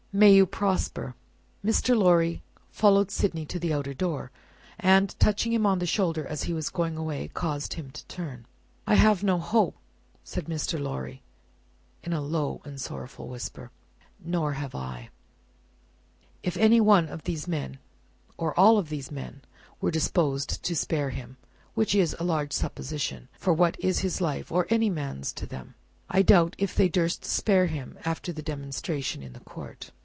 [0.13, 1.15] "May you prosper!"
[1.63, 1.97] Mr.
[1.97, 4.29] Lorry followed Sydney to the outer door,
[4.77, 8.45] and, touching him on the shoulder as he was going away, caused him to turn.
[8.85, 9.77] "I have no hope,"
[10.21, 10.77] said Mr.
[10.77, 11.23] Lorry,
[12.03, 13.71] in a low and sorrowful whisper.
[14.19, 15.11] "Nor have I."
[16.43, 17.79] "If any one of these men,
[18.35, 19.43] or all of these men,
[19.79, 21.37] were disposed to spare him
[21.73, 25.75] which is a large supposition; for what is his life, or any man's to them!
[26.09, 29.91] I doubt if they durst spare him after the demonstration in the court."